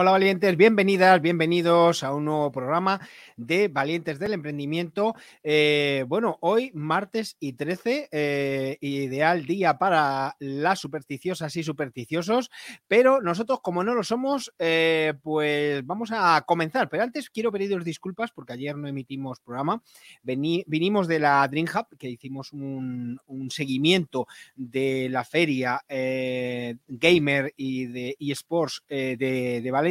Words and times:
Hola 0.00 0.12
valientes, 0.12 0.56
bienvenidas, 0.56 1.20
bienvenidos 1.20 2.04
a 2.04 2.14
un 2.14 2.26
nuevo 2.26 2.52
programa 2.52 3.00
de 3.36 3.66
Valientes 3.66 4.20
del 4.20 4.32
Emprendimiento. 4.32 5.16
Eh, 5.42 6.04
bueno, 6.06 6.38
hoy 6.40 6.70
martes 6.72 7.36
y 7.40 7.54
13, 7.54 8.08
eh, 8.12 8.78
ideal 8.80 9.44
día 9.44 9.76
para 9.76 10.36
las 10.38 10.78
supersticiosas 10.78 11.56
y 11.56 11.64
supersticiosos, 11.64 12.48
pero 12.86 13.20
nosotros 13.20 13.58
como 13.60 13.82
no 13.82 13.92
lo 13.92 14.04
somos, 14.04 14.54
eh, 14.60 15.14
pues 15.20 15.84
vamos 15.84 16.10
a 16.12 16.44
comenzar. 16.46 16.88
Pero 16.88 17.02
antes 17.02 17.28
quiero 17.28 17.50
pediros 17.50 17.84
disculpas 17.84 18.30
porque 18.30 18.52
ayer 18.52 18.76
no 18.76 18.86
emitimos 18.86 19.40
programa. 19.40 19.82
vinimos 20.22 21.08
de 21.08 21.18
la 21.18 21.48
Dream 21.48 21.66
Hub, 21.74 21.98
que 21.98 22.08
hicimos 22.08 22.52
un, 22.52 23.18
seguimiento 23.50 24.28
de 24.54 25.08
la 25.10 25.24
feria 25.24 25.82
gamer 25.88 27.52
y 27.56 27.86
de 27.86 28.16
eSports 28.20 28.84
de, 28.88 29.68
Valencia 29.72 29.87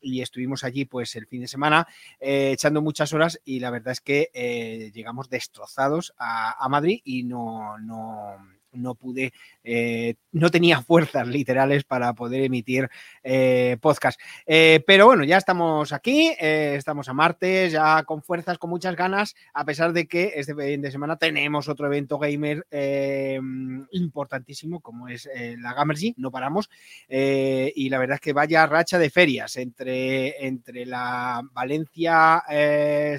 y 0.00 0.22
estuvimos 0.22 0.64
allí 0.64 0.84
pues 0.84 1.14
el 1.16 1.26
fin 1.26 1.42
de 1.42 1.48
semana 1.48 1.86
eh, 2.18 2.52
echando 2.52 2.82
muchas 2.82 3.12
horas 3.12 3.40
y 3.44 3.60
la 3.60 3.70
verdad 3.70 3.92
es 3.92 4.00
que 4.00 4.30
eh, 4.32 4.90
llegamos 4.94 5.28
destrozados 5.28 6.14
a, 6.18 6.68
Madrid 6.68 7.00
y 7.04 7.24
no, 7.24 7.78
no 7.78 8.36
no 8.72 8.94
pude, 8.94 9.32
eh, 9.64 10.14
no 10.32 10.50
tenía 10.50 10.80
fuerzas 10.82 11.26
literales 11.28 11.84
para 11.84 12.12
poder 12.14 12.42
emitir 12.42 12.88
eh, 13.22 13.76
podcast. 13.80 14.20
Eh, 14.46 14.82
pero 14.86 15.06
bueno, 15.06 15.24
ya 15.24 15.36
estamos 15.36 15.92
aquí, 15.92 16.32
estamos 16.38 17.08
a 17.08 17.12
martes, 17.12 17.72
ya 17.72 18.02
con 18.04 18.22
fuerzas, 18.22 18.58
con 18.58 18.70
muchas 18.70 18.96
ganas, 18.96 19.34
a 19.54 19.64
pesar 19.64 19.92
de 19.92 20.06
que 20.06 20.32
este 20.36 20.54
fin 20.54 20.82
de 20.82 20.90
semana 20.90 21.16
tenemos 21.16 21.68
otro 21.68 21.86
evento 21.86 22.18
gamer 22.18 22.66
importantísimo 23.92 24.80
como 24.80 25.08
es 25.08 25.28
la 25.58 25.74
Gamergy, 25.74 26.14
no 26.16 26.30
paramos. 26.30 26.70
y 27.08 27.88
la 27.88 27.98
verdad 27.98 28.16
es 28.16 28.20
que 28.20 28.32
vaya 28.32 28.66
racha 28.66 28.98
de 28.98 29.10
ferias 29.10 29.56
entre, 29.56 30.46
entre 30.46 30.86
la 30.86 31.42
Valencia 31.52 32.42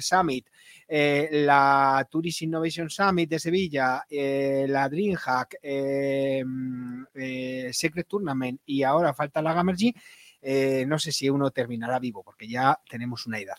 Summit, 0.00 0.46
eh, 0.94 1.30
la 1.32 2.06
Tourist 2.10 2.42
Innovation 2.42 2.90
Summit 2.90 3.30
de 3.30 3.38
Sevilla, 3.38 4.04
eh, 4.10 4.66
la 4.68 4.90
DreamHack, 4.90 5.56
eh, 5.62 6.44
Secret 7.72 8.06
Tournament 8.06 8.60
y 8.66 8.82
ahora 8.82 9.14
falta 9.14 9.40
la 9.40 9.54
Gamergy. 9.54 9.94
no 10.86 10.98
sé 10.98 11.10
si 11.10 11.30
uno 11.30 11.50
terminará 11.50 11.98
vivo 11.98 12.22
porque 12.22 12.46
ya 12.46 12.78
tenemos 12.90 13.26
una 13.26 13.38
edad. 13.38 13.56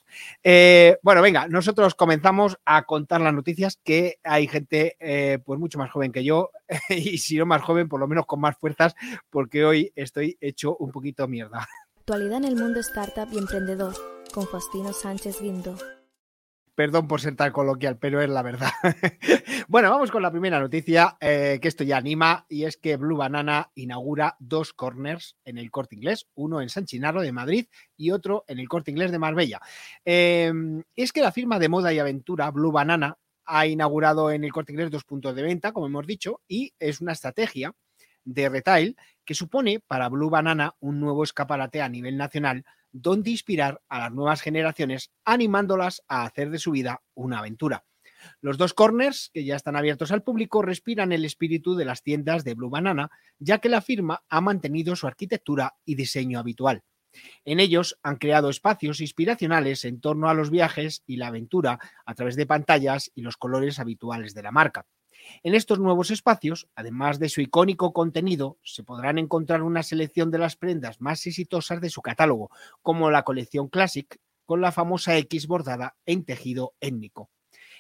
bueno, 1.02 1.24
venga, 1.24 1.48
nosotros 1.48 1.96
comenzamos 1.96 2.60
a 2.66 2.84
contar 2.84 3.20
las 3.20 3.34
noticias 3.34 3.80
que 3.84 4.20
hay 4.24 4.48
gente 4.48 4.96
pues 5.44 5.60
mucho 5.60 5.80
más 5.80 5.90
joven 5.90 6.12
que 6.12 6.24
yo 6.24 6.52
y 6.90 7.18
si 7.18 7.38
no 7.38 7.48
más 7.48 7.64
joven, 7.64 7.90
por 7.90 8.00
lo 8.00 8.08
menos 8.08 8.28
con 8.28 8.42
más 8.42 8.58
fuerzas 8.58 8.94
porque 9.32 9.66
hoy 9.66 9.92
estoy 9.96 10.38
hecho 10.40 10.78
un 10.78 10.92
poquito 10.92 11.28
mierda. 11.28 11.68
Actualidad 11.98 12.38
en 12.38 12.46
el 12.46 12.58
mundo 12.58 12.80
startup 12.82 13.30
y 13.32 13.40
emprendedor 13.40 13.96
con 14.32 14.48
Faustino 14.48 14.94
Sánchez 14.94 15.42
Guindo. 15.42 15.76
Perdón 16.76 17.08
por 17.08 17.22
ser 17.22 17.36
tan 17.36 17.52
coloquial, 17.52 18.00
pero 18.00 18.20
es 18.20 18.30
la 18.30 18.42
verdad. 18.42 18.72
bueno, 19.68 19.92
vamos 19.92 20.10
con 20.10 20.24
la 20.24 20.32
primera 20.32 20.60
noticia, 20.60 21.18
eh, 21.22 21.60
que 21.62 21.68
esto 21.68 21.84
ya 21.84 21.98
anima, 21.98 22.48
y 22.50 22.64
es 22.64 22.78
que 22.78 22.98
Blue 22.98 23.16
Banana 23.16 23.72
inaugura 23.76 24.36
dos 24.40 24.74
corners 24.74 25.38
en 25.46 25.60
el 25.60 25.70
corte 25.70 25.96
inglés, 25.96 26.28
uno 26.34 26.62
en 26.62 26.70
San 26.70 26.86
Chinarro 26.86 27.22
de 27.22 27.32
Madrid 27.32 27.68
y 27.96 28.10
otro 28.10 28.44
en 28.48 28.58
el 28.58 28.68
corte 28.68 28.90
inglés 28.90 29.12
de 29.12 29.20
Marbella. 29.20 29.62
Em, 30.04 30.82
es 30.96 31.12
que 31.12 31.22
la 31.22 31.32
firma 31.32 31.60
de 31.60 31.70
moda 31.70 31.94
y 31.94 32.00
aventura 32.00 32.50
Blue 32.50 32.72
Banana 32.72 33.20
ha 33.46 33.68
inaugurado 33.68 34.32
en 34.32 34.44
el 34.44 34.52
corte 34.52 34.72
inglés 34.72 34.90
dos 34.90 35.04
puntos 35.04 35.36
de 35.36 35.44
venta, 35.44 35.74
como 35.74 35.86
hemos 35.86 36.08
dicho, 36.08 36.42
y 36.48 36.74
es 36.80 37.02
una 37.02 37.12
estrategia 37.12 37.76
de 38.26 38.50
retail 38.50 38.98
que 39.26 39.36
supone 39.36 39.80
para 39.80 40.10
Blue 40.10 40.30
Banana 40.30 40.76
un 40.80 41.00
nuevo 41.00 41.24
escaparate 41.24 41.82
a 41.82 41.90
nivel 41.90 42.18
nacional 42.18 42.66
donde 42.92 43.32
inspirar 43.32 43.82
a 43.90 44.00
las 44.00 44.12
nuevas 44.12 44.42
generaciones 44.42 45.12
animándolas 45.26 46.04
a 46.08 46.24
hacer 46.24 46.50
de 46.52 46.60
su 46.60 46.72
vida 46.72 47.02
una 47.16 47.40
aventura. 47.40 47.86
Los 48.40 48.58
dos 48.58 48.74
corners, 48.74 49.32
que 49.34 49.44
ya 49.44 49.56
están 49.56 49.76
abiertos 49.76 50.12
al 50.12 50.24
público, 50.24 50.62
respiran 50.62 51.12
el 51.12 51.26
espíritu 51.26 51.76
de 51.76 51.86
las 51.86 52.04
tiendas 52.04 52.44
de 52.44 52.54
Blue 52.54 52.70
Banana, 52.70 53.10
ya 53.40 53.58
que 53.58 53.70
la 53.70 53.82
firma 53.82 54.24
ha 54.30 54.42
mantenido 54.42 54.96
su 54.96 55.08
arquitectura 55.08 55.76
y 55.84 55.96
diseño 55.96 56.40
habitual. 56.40 56.84
En 57.46 57.60
ellos 57.60 58.00
han 58.02 58.16
creado 58.16 58.50
espacios 58.50 59.02
inspiracionales 59.02 59.86
en 59.86 60.02
torno 60.02 60.30
a 60.30 60.34
los 60.34 60.50
viajes 60.50 61.04
y 61.06 61.18
la 61.18 61.28
aventura 61.28 61.80
a 62.06 62.16
través 62.16 62.36
de 62.36 62.48
pantallas 62.48 63.12
y 63.14 63.22
los 63.22 63.38
colores 63.38 63.80
habituales 63.80 64.34
de 64.34 64.44
la 64.44 64.52
marca. 64.52 64.86
En 65.44 65.56
estos 65.56 65.80
nuevos 65.80 66.12
espacios, 66.12 66.68
además 66.76 67.20
de 67.20 67.30
su 67.30 67.42
icónico 67.42 67.94
contenido, 67.94 68.58
se 68.64 68.84
podrán 68.84 69.18
encontrar 69.18 69.62
una 69.62 69.84
selección 69.84 70.32
de 70.32 70.38
las 70.38 70.56
prendas 70.56 71.02
más 71.02 71.26
exitosas 71.26 71.82
de 71.82 71.90
su 71.90 72.02
catálogo, 72.02 72.50
como 72.82 73.12
la 73.12 73.24
colección 73.24 73.68
Classic, 73.70 74.18
con 74.46 74.62
la 74.62 74.72
famosa 74.72 75.18
X 75.18 75.48
bordada 75.48 75.96
en 76.06 76.26
tejido 76.26 76.74
étnico. 76.80 77.30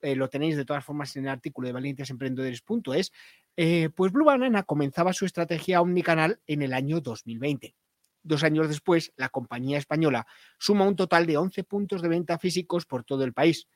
eh, 0.00 0.14
lo 0.14 0.28
tenéis 0.28 0.56
de 0.56 0.64
todas 0.64 0.84
formas 0.84 1.16
en 1.16 1.24
el 1.24 1.30
artículo 1.30 1.66
de 1.66 1.72
valientesemprendedores.es, 1.72 3.10
eh, 3.56 3.88
pues 3.94 4.12
Blue 4.12 4.26
Banana 4.26 4.62
comenzaba 4.62 5.12
su 5.12 5.26
estrategia 5.26 5.80
omnicanal 5.80 6.38
en 6.46 6.62
el 6.62 6.72
año 6.72 7.00
2020. 7.00 7.74
Dos 8.22 8.44
años 8.44 8.68
después, 8.68 9.12
la 9.16 9.28
compañía 9.28 9.78
española 9.78 10.26
suma 10.58 10.86
un 10.86 10.96
total 10.96 11.26
de 11.26 11.36
11 11.36 11.64
puntos 11.64 12.02
de 12.02 12.08
venta 12.08 12.38
físicos 12.38 12.86
por 12.86 13.04
todo 13.04 13.24
el 13.24 13.32
país, 13.32 13.66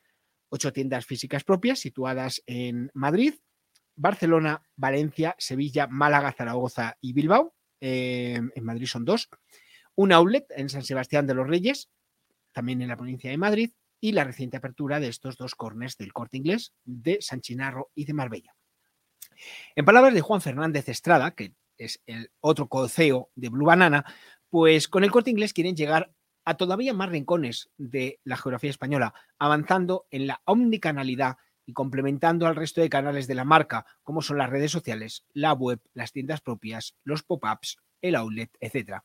ocho 0.49 0.73
tiendas 0.73 1.05
físicas 1.07 1.45
propias 1.45 1.81
situadas 1.81 2.43
en 2.47 2.91
Madrid, 2.95 3.35
Barcelona, 3.97 4.63
Valencia, 4.77 5.35
Sevilla, 5.39 5.87
Málaga, 5.87 6.33
Zaragoza 6.33 6.97
y 7.01 7.13
Bilbao. 7.13 7.55
Eh, 7.81 8.41
en 8.55 8.65
Madrid 8.65 8.87
son 8.87 9.05
dos. 9.05 9.29
Un 9.95 10.13
outlet 10.13 10.47
en 10.51 10.69
San 10.69 10.85
Sebastián 10.85 11.27
de 11.27 11.35
los 11.35 11.49
Reyes, 11.49 11.91
también 12.53 12.83
en 12.83 12.89
la 12.89 12.97
provincia 12.97 13.31
de 13.31 13.39
Madrid, 13.39 13.71
y 14.01 14.13
la 14.13 14.25
reciente 14.25 14.59
apertura 14.59 15.01
de 15.01 15.09
estos 15.09 15.37
dos 15.37 15.55
corners 15.55 15.97
del 15.97 16.13
corte 16.13 16.37
inglés 16.37 16.75
de 16.85 17.19
San 17.21 17.41
Chinarro 17.41 17.91
y 17.95 18.05
de 18.05 18.13
Marbella. 18.13 18.55
En 19.75 19.85
palabras 19.85 20.15
de 20.15 20.21
Juan 20.21 20.41
Fernández 20.41 20.89
Estrada, 20.89 21.33
que 21.33 21.55
es 21.79 22.03
el 22.07 22.31
otro 22.41 22.69
coceo 22.69 23.31
de 23.35 23.49
Blue 23.49 23.67
Banana, 23.67 24.05
pues 24.57 24.89
con 24.89 25.05
el 25.05 25.11
corte 25.11 25.29
inglés 25.29 25.53
quieren 25.53 25.77
llegar 25.77 26.15
a 26.47 26.57
todavía 26.57 26.95
más 26.95 27.11
rincones 27.11 27.69
de 27.77 28.21
la 28.25 28.39
geografía 28.39 28.71
española, 28.71 29.13
avanzando 29.39 30.07
en 30.11 30.27
la 30.27 30.41
omnicanalidad 30.47 31.37
y 31.67 31.75
complementando 31.75 32.47
al 32.47 32.57
resto 32.57 32.81
de 32.81 32.89
canales 32.89 33.27
de 33.27 33.35
la 33.35 33.45
marca, 33.45 33.85
como 34.03 34.23
son 34.23 34.39
las 34.39 34.49
redes 34.49 34.71
sociales, 34.71 35.27
la 35.35 35.53
web, 35.53 35.83
las 35.93 36.11
tiendas 36.11 36.41
propias, 36.41 36.97
los 37.05 37.23
pop-ups, 37.23 37.77
el 38.01 38.15
outlet, 38.15 38.51
etc. 38.59 39.03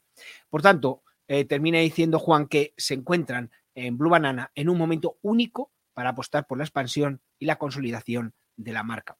Por 0.49 0.61
tanto, 0.61 1.03
eh, 1.27 1.43
termina 1.43 1.79
diciendo 1.79 2.17
Juan 2.17 2.47
que 2.47 2.73
se 2.77 2.93
encuentran 2.93 3.51
en 3.75 3.97
Blue 3.97 4.09
Banana 4.09 4.53
en 4.55 4.69
un 4.69 4.77
momento 4.77 5.17
único 5.21 5.73
para 5.91 6.11
apostar 6.11 6.47
por 6.47 6.59
la 6.59 6.63
expansión 6.63 7.19
y 7.39 7.45
la 7.45 7.57
consolidación 7.57 8.35
de 8.55 8.71
la 8.71 8.83
marca. 8.83 9.17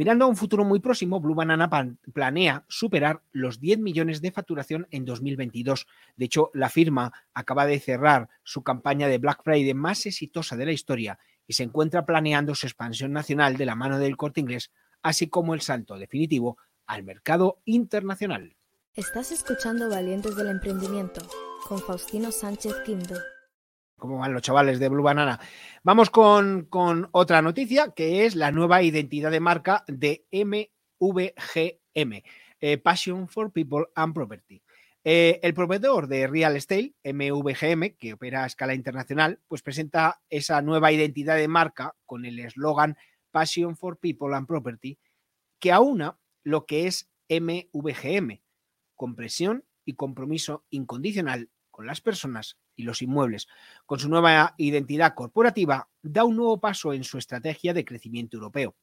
Mirando 0.00 0.24
a 0.24 0.28
un 0.28 0.36
futuro 0.36 0.64
muy 0.64 0.80
próximo, 0.80 1.20
Blue 1.20 1.34
Banana 1.34 1.68
planea 2.14 2.64
superar 2.68 3.20
los 3.32 3.60
10 3.60 3.80
millones 3.80 4.22
de 4.22 4.32
facturación 4.32 4.88
en 4.90 5.04
2022. 5.04 5.86
De 6.16 6.24
hecho, 6.24 6.50
la 6.54 6.70
firma 6.70 7.12
acaba 7.34 7.66
de 7.66 7.78
cerrar 7.78 8.30
su 8.42 8.62
campaña 8.62 9.08
de 9.08 9.18
Black 9.18 9.42
Friday 9.44 9.74
más 9.74 10.06
exitosa 10.06 10.56
de 10.56 10.64
la 10.64 10.72
historia 10.72 11.18
y 11.46 11.52
se 11.52 11.64
encuentra 11.64 12.06
planeando 12.06 12.54
su 12.54 12.66
expansión 12.66 13.12
nacional 13.12 13.58
de 13.58 13.66
la 13.66 13.74
mano 13.74 13.98
del 13.98 14.16
corte 14.16 14.40
inglés 14.40 14.70
así 15.02 15.28
como 15.28 15.52
el 15.52 15.60
salto 15.60 15.98
definitivo 15.98 16.56
al 16.86 17.02
mercado 17.02 17.60
internacional. 17.66 18.56
Estás 18.94 19.32
escuchando 19.32 19.90
Valientes 19.90 20.34
del 20.34 20.48
Emprendimiento 20.48 21.20
con 21.68 21.78
Faustino 21.78 22.32
Sánchez 22.32 22.72
Quinto. 22.86 23.16
¿Cómo 24.00 24.18
van 24.18 24.32
los 24.32 24.42
chavales 24.42 24.80
de 24.80 24.88
Blue 24.88 25.04
Banana? 25.04 25.38
Vamos 25.84 26.10
con, 26.10 26.64
con 26.64 27.08
otra 27.12 27.42
noticia 27.42 27.92
que 27.94 28.24
es 28.24 28.34
la 28.34 28.50
nueva 28.50 28.82
identidad 28.82 29.30
de 29.30 29.40
marca 29.40 29.84
de 29.86 30.26
MVGM, 30.32 32.22
eh, 32.60 32.78
Passion 32.78 33.28
for 33.28 33.52
People 33.52 33.86
and 33.94 34.14
Property. 34.14 34.62
Eh, 35.04 35.38
el 35.42 35.54
proveedor 35.54 36.08
de 36.08 36.26
real 36.26 36.56
estate, 36.56 36.94
MVGM, 37.04 37.96
que 37.98 38.14
opera 38.14 38.44
a 38.44 38.46
escala 38.46 38.74
internacional, 38.74 39.40
pues 39.46 39.62
presenta 39.62 40.22
esa 40.30 40.60
nueva 40.62 40.92
identidad 40.92 41.36
de 41.36 41.48
marca 41.48 41.94
con 42.06 42.24
el 42.24 42.38
eslogan 42.38 42.96
Passion 43.30 43.76
for 43.76 43.98
People 43.98 44.34
and 44.34 44.46
Property, 44.46 44.98
que 45.58 45.72
aúna 45.72 46.18
lo 46.42 46.64
que 46.64 46.86
es 46.86 47.10
MVGM, 47.28 48.40
compresión 48.96 49.64
y 49.84 49.94
compromiso 49.94 50.64
incondicional 50.70 51.50
con 51.70 51.86
las 51.86 52.00
personas 52.00 52.58
y 52.80 52.82
los 52.82 53.02
inmuebles. 53.02 53.46
Con 53.86 53.98
su 53.98 54.08
nueva 54.08 54.54
identidad 54.56 55.14
corporativa, 55.14 55.88
da 56.02 56.24
un 56.24 56.36
nuevo 56.36 56.58
paso 56.60 56.92
en 56.92 57.04
su 57.04 57.18
estrategia 57.18 57.74
de 57.74 57.84
crecimiento 57.84 58.36
europeo. 58.36 58.74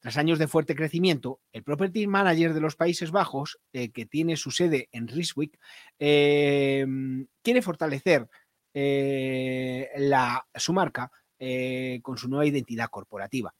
Tras 0.00 0.18
años 0.18 0.38
de 0.38 0.48
fuerte 0.48 0.74
crecimiento, 0.74 1.40
el 1.52 1.62
Property 1.62 2.06
Manager 2.06 2.52
de 2.52 2.60
los 2.60 2.76
Países 2.76 3.10
Bajos, 3.10 3.58
eh, 3.72 3.90
que 3.90 4.04
tiene 4.06 4.36
su 4.36 4.50
sede 4.50 4.88
en 4.92 5.08
Rijswijk, 5.08 5.58
eh, 5.98 6.86
quiere 7.42 7.62
fortalecer 7.62 8.28
eh, 8.74 9.88
la, 9.96 10.46
su 10.54 10.72
marca 10.72 11.10
con 12.02 12.16
su 12.16 12.28
nueva 12.28 12.46
identidad 12.46 12.88
corporativa. 12.88 13.54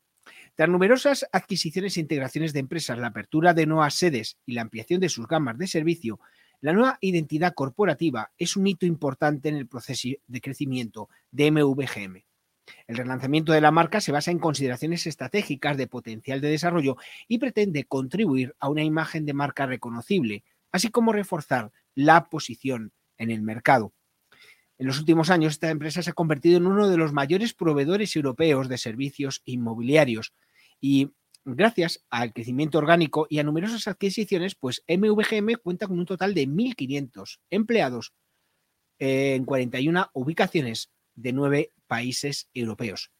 Tras 0.54 0.70
numerosas 0.70 1.26
adquisiciones 1.30 1.96
e 1.96 2.00
integraciones 2.00 2.54
de 2.54 2.60
empresas, 2.60 2.96
la 2.96 3.08
apertura 3.08 3.52
de 3.52 3.66
nuevas 3.66 3.94
sedes 3.94 4.38
y 4.46 4.54
la 4.54 4.62
ampliación 4.62 5.00
de 5.00 5.10
sus 5.10 5.28
gamas 5.28 5.58
de 5.58 5.66
servicio, 5.66 6.18
la 6.60 6.72
nueva 6.72 6.98
identidad 7.00 7.54
corporativa 7.54 8.32
es 8.38 8.56
un 8.56 8.66
hito 8.66 8.86
importante 8.86 9.48
en 9.48 9.56
el 9.56 9.66
proceso 9.66 10.08
de 10.26 10.40
crecimiento 10.40 11.08
de 11.30 11.50
MVGM. 11.50 12.24
El 12.86 12.96
relanzamiento 12.96 13.52
de 13.52 13.60
la 13.60 13.70
marca 13.70 14.00
se 14.00 14.12
basa 14.12 14.30
en 14.30 14.38
consideraciones 14.38 15.06
estratégicas 15.06 15.76
de 15.76 15.86
potencial 15.86 16.40
de 16.40 16.48
desarrollo 16.48 16.96
y 17.28 17.38
pretende 17.38 17.84
contribuir 17.84 18.54
a 18.58 18.68
una 18.68 18.82
imagen 18.82 19.24
de 19.24 19.34
marca 19.34 19.66
reconocible, 19.66 20.44
así 20.72 20.88
como 20.88 21.12
reforzar 21.12 21.72
la 21.94 22.24
posición 22.28 22.92
en 23.18 23.30
el 23.30 23.42
mercado. 23.42 23.92
En 24.78 24.86
los 24.86 24.98
últimos 24.98 25.30
años, 25.30 25.54
esta 25.54 25.70
empresa 25.70 26.02
se 26.02 26.10
ha 26.10 26.14
convertido 26.14 26.58
en 26.58 26.66
uno 26.66 26.88
de 26.88 26.98
los 26.98 27.12
mayores 27.12 27.54
proveedores 27.54 28.14
europeos 28.14 28.68
de 28.68 28.76
servicios 28.76 29.40
inmobiliarios 29.44 30.34
y 30.80 31.12
gracias 31.46 32.04
al 32.10 32.32
crecimiento 32.32 32.78
orgánico 32.78 33.26
y 33.30 33.38
a 33.38 33.44
numerosas 33.44 33.86
adquisiciones, 33.86 34.56
pues 34.56 34.82
MVGM 34.88 35.54
cuenta 35.62 35.86
con 35.86 35.98
un 35.98 36.06
total 36.06 36.34
de 36.34 36.48
1.500 36.48 37.38
empleados 37.50 38.12
en 38.98 39.44
41 39.44 40.10
ubicaciones 40.12 40.90
de 41.14 41.32
nueve 41.32 41.72
países 41.86 42.48
europeos. 42.52 43.10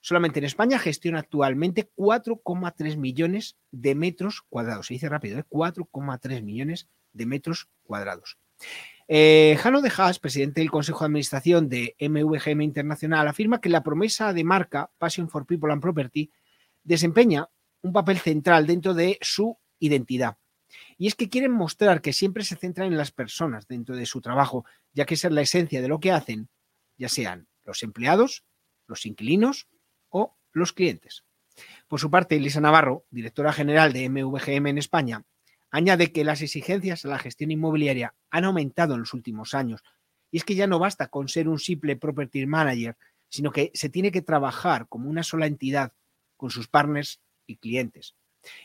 Solamente 0.00 0.38
en 0.38 0.44
España 0.44 0.78
gestiona 0.78 1.20
actualmente 1.20 1.90
4,3 1.96 2.96
millones 2.96 3.56
de 3.70 3.94
metros 3.94 4.42
cuadrados. 4.48 4.86
Se 4.86 4.94
dice 4.94 5.08
rápido, 5.08 5.38
4,3 5.48 6.32
¿eh? 6.32 6.42
millones 6.42 6.88
de 7.12 7.26
metros 7.26 7.68
cuadrados. 7.82 8.38
Eh, 9.08 9.58
Jano 9.60 9.82
de 9.82 9.92
Haas, 9.96 10.18
presidente 10.18 10.60
del 10.60 10.70
Consejo 10.70 11.00
de 11.00 11.06
Administración 11.06 11.68
de 11.68 11.96
MVGM 12.00 12.62
Internacional, 12.62 13.28
afirma 13.28 13.60
que 13.60 13.68
la 13.68 13.82
promesa 13.82 14.32
de 14.32 14.44
marca 14.44 14.90
Passion 14.98 15.28
for 15.28 15.46
People 15.46 15.72
and 15.72 15.82
Property 15.82 16.30
desempeña 16.82 17.48
un 17.84 17.92
papel 17.92 18.18
central 18.18 18.66
dentro 18.66 18.94
de 18.94 19.18
su 19.20 19.58
identidad. 19.78 20.38
Y 20.96 21.06
es 21.06 21.14
que 21.14 21.28
quieren 21.28 21.52
mostrar 21.52 22.00
que 22.00 22.14
siempre 22.14 22.42
se 22.42 22.56
centran 22.56 22.88
en 22.88 22.96
las 22.96 23.12
personas 23.12 23.68
dentro 23.68 23.94
de 23.94 24.06
su 24.06 24.22
trabajo, 24.22 24.64
ya 24.92 25.04
que 25.04 25.14
esa 25.14 25.28
es 25.28 25.34
la 25.34 25.42
esencia 25.42 25.82
de 25.82 25.88
lo 25.88 26.00
que 26.00 26.10
hacen, 26.10 26.48
ya 26.96 27.08
sean 27.08 27.46
los 27.62 27.82
empleados, 27.82 28.44
los 28.86 29.04
inquilinos 29.04 29.68
o 30.08 30.34
los 30.52 30.72
clientes. 30.72 31.24
Por 31.86 32.00
su 32.00 32.10
parte, 32.10 32.36
Elisa 32.36 32.60
Navarro, 32.60 33.04
directora 33.10 33.52
general 33.52 33.92
de 33.92 34.08
MVGM 34.08 34.66
en 34.66 34.78
España, 34.78 35.24
añade 35.70 36.10
que 36.10 36.24
las 36.24 36.40
exigencias 36.40 37.04
a 37.04 37.08
la 37.08 37.18
gestión 37.18 37.50
inmobiliaria 37.50 38.14
han 38.30 38.44
aumentado 38.44 38.94
en 38.94 39.00
los 39.00 39.12
últimos 39.12 39.52
años. 39.52 39.82
Y 40.30 40.38
es 40.38 40.44
que 40.44 40.54
ya 40.54 40.66
no 40.66 40.78
basta 40.78 41.08
con 41.08 41.28
ser 41.28 41.48
un 41.48 41.58
simple 41.58 41.96
property 41.96 42.46
manager, 42.46 42.96
sino 43.28 43.52
que 43.52 43.70
se 43.74 43.90
tiene 43.90 44.10
que 44.10 44.22
trabajar 44.22 44.88
como 44.88 45.10
una 45.10 45.22
sola 45.22 45.46
entidad 45.46 45.92
con 46.36 46.50
sus 46.50 46.66
partners 46.66 47.20
y 47.46 47.56
clientes. 47.56 48.14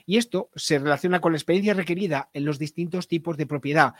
Y 0.06 0.18
esto 0.18 0.50
se 0.56 0.80
relaciona 0.80 1.22
con 1.22 1.32
la 1.32 1.38
experiencia 1.38 1.74
requerida 1.74 2.30
en 2.34 2.46
los 2.46 2.60
distintos 2.60 3.08
tipos 3.08 3.38
de 3.38 3.46
propiedad, 3.46 3.94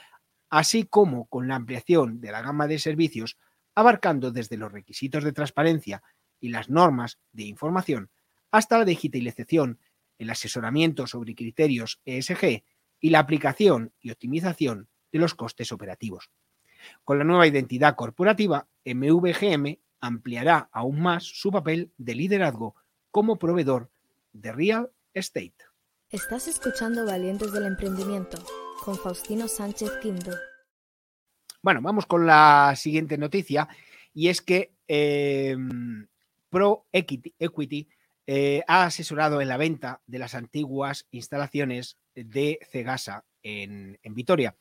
así 0.50 0.84
como 0.84 1.26
con 1.26 1.48
la 1.48 1.56
ampliación 1.56 2.20
de 2.20 2.32
la 2.32 2.42
gama 2.42 2.66
de 2.66 2.78
servicios, 2.78 3.38
abarcando 3.74 4.30
desde 4.30 4.56
los 4.56 4.72
requisitos 4.72 5.24
de 5.24 5.32
transparencia 5.32 6.02
y 6.40 6.48
las 6.48 6.68
normas 6.68 7.18
de 7.32 7.44
información 7.44 8.10
hasta 8.50 8.78
la 8.78 8.84
digitalización, 8.84 9.78
el 10.18 10.30
asesoramiento 10.30 11.06
sobre 11.06 11.34
criterios 11.34 12.00
ESG 12.04 12.64
y 13.00 13.10
la 13.10 13.20
aplicación 13.20 13.92
y 14.00 14.10
optimización 14.10 14.88
de 15.12 15.18
los 15.18 15.34
costes 15.34 15.72
operativos. 15.72 16.30
Con 17.04 17.18
la 17.18 17.24
nueva 17.24 17.46
identidad 17.46 17.94
corporativa, 17.94 18.68
MVGM 18.84 19.78
ampliará 20.00 20.68
aún 20.72 21.00
más 21.00 21.24
su 21.24 21.50
papel 21.50 21.92
de 21.98 22.14
liderazgo 22.14 22.74
como 23.10 23.38
proveedor 23.38 23.90
de 24.32 24.52
real 24.52 24.90
estate. 25.14 25.54
Estás 26.08 26.48
escuchando 26.48 27.06
Valientes 27.06 27.52
del 27.52 27.66
Emprendimiento 27.66 28.38
con 28.84 28.96
Faustino 28.96 29.48
Sánchez 29.48 29.90
Quinto. 30.02 30.32
Bueno, 31.62 31.80
vamos 31.82 32.06
con 32.06 32.26
la 32.26 32.74
siguiente 32.76 33.18
noticia 33.18 33.68
y 34.12 34.28
es 34.28 34.40
que 34.40 34.72
em, 34.88 36.08
Pro 36.48 36.86
Equity, 36.92 37.88
eh, 38.26 38.62
ha 38.66 38.84
asesorado 38.84 39.40
en 39.40 39.48
la 39.48 39.56
venta 39.56 40.00
de 40.06 40.18
las 40.18 40.34
antiguas 40.34 41.06
instalaciones 41.10 41.98
de 42.14 42.58
Cegasa 42.70 43.24
en, 43.42 43.98
en 44.02 44.14
Vitoria. 44.14 44.56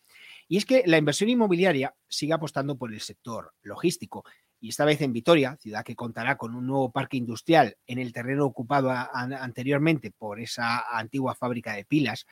Y 0.48 0.58
es 0.58 0.66
que 0.66 0.84
la 0.86 0.98
inversión 0.98 1.30
inmobiliaria 1.30 1.96
sigue 2.08 2.34
apostando 2.34 2.78
por 2.78 2.94
el 2.94 3.02
sector 3.02 3.54
logístico 3.62 4.24
y 4.62 4.70
esta 4.70 4.86
vez 4.86 5.02
en 5.02 5.14
Vitoria, 5.14 5.58
ciudad 5.58 5.86
que 5.86 5.96
contará 5.96 6.36
con 6.36 6.54
un 6.54 6.68
nuevo 6.68 6.92
parque 6.92 7.18
industrial 7.18 7.78
en 7.88 8.00
el 8.00 8.12
terreno 8.12 8.46
ocupado 8.46 8.92
anteriormente 8.92 10.12
por 10.12 10.40
esa 10.40 10.98
antigua 10.98 11.36
fábrica 11.36 11.74
de 11.74 11.86
pilas, 11.86 12.26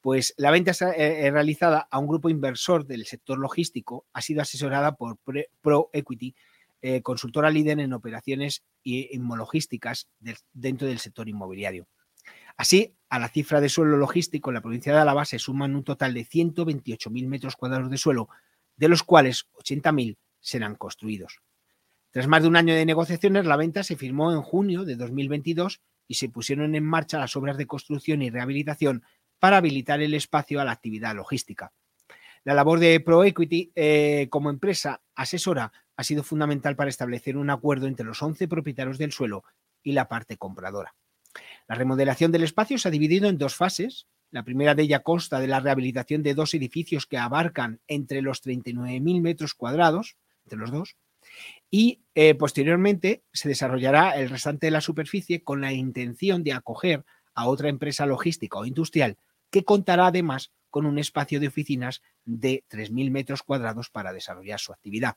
pues 0.00 0.34
la 0.36 0.50
venta 0.50 0.72
eh, 0.72 1.26
eh, 1.26 1.30
realizada 1.30 1.86
a 1.90 1.98
un 1.98 2.08
grupo 2.08 2.28
inversor 2.28 2.86
del 2.86 3.06
sector 3.06 3.38
logístico 3.38 4.06
ha 4.12 4.22
sido 4.22 4.42
asesorada 4.42 4.96
por 4.96 5.18
Pro 5.60 5.90
Equity, 5.92 6.34
eh, 6.82 7.02
consultora 7.02 7.50
líder 7.50 7.78
en 7.80 7.92
operaciones 7.92 8.64
inmologísticas 8.82 10.08
dentro 10.52 10.88
del 10.88 10.98
sector 10.98 11.28
inmobiliario. 11.28 11.86
Así, 12.56 12.96
a 13.10 13.18
la 13.18 13.28
cifra 13.28 13.60
de 13.60 13.68
suelo 13.68 13.96
logístico 13.96 14.50
en 14.50 14.54
la 14.54 14.60
provincia 14.62 14.92
de 14.92 14.98
Álava 14.98 15.24
se 15.24 15.38
suman 15.38 15.76
un 15.76 15.84
total 15.84 16.14
de 16.14 16.26
128.000 16.26 17.26
metros 17.26 17.56
cuadrados 17.56 17.90
de 17.90 17.98
suelo, 17.98 18.28
de 18.76 18.88
los 18.88 19.02
cuales 19.02 19.46
80.000 19.54 20.16
serán 20.40 20.74
construidos. 20.74 21.40
Tras 22.12 22.26
más 22.26 22.42
de 22.42 22.48
un 22.48 22.56
año 22.56 22.74
de 22.74 22.84
negociaciones, 22.84 23.46
la 23.46 23.56
venta 23.56 23.84
se 23.84 23.96
firmó 23.96 24.32
en 24.32 24.42
junio 24.42 24.84
de 24.84 24.96
2022 24.96 25.80
y 26.08 26.14
se 26.14 26.28
pusieron 26.28 26.74
en 26.74 26.84
marcha 26.84 27.20
las 27.20 27.36
obras 27.36 27.56
de 27.56 27.66
construcción 27.66 28.20
y 28.22 28.30
rehabilitación 28.30 29.04
para 29.38 29.58
habilitar 29.58 30.00
el 30.00 30.14
espacio 30.14 30.60
a 30.60 30.64
la 30.64 30.72
actividad 30.72 31.14
logística. 31.14 31.72
La 32.42 32.54
labor 32.54 32.80
de 32.80 32.98
ProEquity 33.00 33.72
eh, 33.76 34.26
como 34.30 34.50
empresa 34.50 35.02
asesora 35.14 35.72
ha 35.96 36.02
sido 36.02 36.24
fundamental 36.24 36.74
para 36.74 36.90
establecer 36.90 37.36
un 37.36 37.50
acuerdo 37.50 37.86
entre 37.86 38.06
los 38.06 38.22
11 38.22 38.48
propietarios 38.48 38.98
del 38.98 39.12
suelo 39.12 39.44
y 39.82 39.92
la 39.92 40.08
parte 40.08 40.36
compradora. 40.36 40.94
La 41.68 41.76
remodelación 41.76 42.32
del 42.32 42.42
espacio 42.42 42.78
se 42.78 42.88
ha 42.88 42.90
dividido 42.90 43.28
en 43.28 43.38
dos 43.38 43.54
fases. 43.54 44.08
La 44.32 44.42
primera 44.42 44.74
de 44.74 44.82
ella 44.82 45.00
consta 45.00 45.38
de 45.38 45.46
la 45.46 45.60
rehabilitación 45.60 46.22
de 46.24 46.34
dos 46.34 46.54
edificios 46.54 47.06
que 47.06 47.18
abarcan 47.18 47.80
entre 47.86 48.20
los 48.20 48.42
39.000 48.42 49.20
metros 49.20 49.54
cuadrados, 49.54 50.16
entre 50.44 50.58
los 50.58 50.72
dos, 50.72 50.96
y 51.70 52.02
eh, 52.14 52.34
posteriormente 52.34 53.22
se 53.32 53.48
desarrollará 53.48 54.10
el 54.12 54.30
restante 54.30 54.66
de 54.66 54.72
la 54.72 54.80
superficie 54.80 55.42
con 55.42 55.60
la 55.60 55.72
intención 55.72 56.42
de 56.42 56.52
acoger 56.52 57.04
a 57.34 57.48
otra 57.48 57.68
empresa 57.68 58.06
logística 58.06 58.58
o 58.58 58.66
industrial 58.66 59.16
que 59.50 59.64
contará 59.64 60.06
además 60.06 60.52
con 60.70 60.86
un 60.86 60.98
espacio 60.98 61.40
de 61.40 61.48
oficinas 61.48 62.02
de 62.24 62.64
3.000 62.70 63.10
metros 63.10 63.42
cuadrados 63.42 63.90
para 63.90 64.12
desarrollar 64.12 64.60
su 64.60 64.72
actividad. 64.72 65.16